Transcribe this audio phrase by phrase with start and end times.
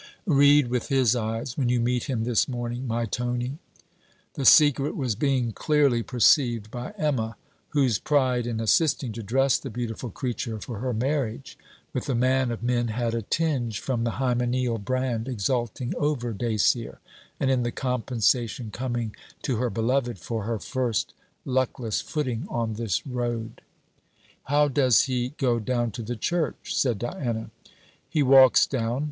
[0.25, 3.59] 'Read with his eyes when you meet him this morning, my Tony.'
[4.33, 7.37] The secret was being clearly perceived by Emma,
[7.69, 11.55] whose pride in assisting to dress the beautiful creature for her marriage
[11.93, 16.97] with the man of men had a tinge from the hymenaeal brand, exulting over Dacier,
[17.39, 21.13] and in the compensation coming to her beloved for her first
[21.45, 23.61] luckless footing on this road.
[24.45, 27.51] 'How does he go down to the church?' said Diana.
[28.09, 28.99] 'He walks down.